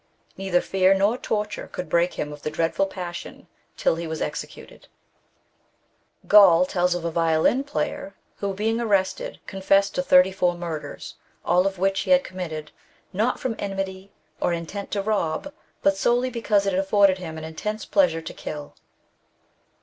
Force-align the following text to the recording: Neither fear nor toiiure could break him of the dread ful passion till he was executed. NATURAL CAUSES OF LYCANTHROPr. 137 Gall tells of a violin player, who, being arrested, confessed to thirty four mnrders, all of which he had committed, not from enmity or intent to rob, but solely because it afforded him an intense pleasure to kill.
Neither 0.35 0.61
fear 0.61 0.95
nor 0.95 1.15
toiiure 1.15 1.71
could 1.71 1.87
break 1.87 2.15
him 2.15 2.33
of 2.33 2.41
the 2.41 2.49
dread 2.49 2.73
ful 2.73 2.87
passion 2.87 3.47
till 3.77 3.97
he 3.97 4.07
was 4.07 4.19
executed. 4.19 4.87
NATURAL 6.23 6.65
CAUSES 6.65 6.95
OF 6.95 7.03
LYCANTHROPr. 7.03 7.05
137 7.05 7.05
Gall 7.05 7.05
tells 7.05 7.05
of 7.05 7.05
a 7.05 7.11
violin 7.11 7.63
player, 7.63 8.15
who, 8.37 8.55
being 8.55 8.81
arrested, 8.81 9.39
confessed 9.45 9.93
to 9.93 10.01
thirty 10.01 10.31
four 10.31 10.55
mnrders, 10.55 11.13
all 11.45 11.67
of 11.67 11.77
which 11.77 11.99
he 11.99 12.09
had 12.09 12.23
committed, 12.23 12.71
not 13.13 13.39
from 13.39 13.55
enmity 13.59 14.11
or 14.39 14.51
intent 14.53 14.89
to 14.89 15.03
rob, 15.03 15.53
but 15.83 15.95
solely 15.95 16.31
because 16.31 16.65
it 16.65 16.73
afforded 16.73 17.19
him 17.19 17.37
an 17.37 17.43
intense 17.43 17.85
pleasure 17.85 18.23
to 18.23 18.33
kill. 18.33 18.73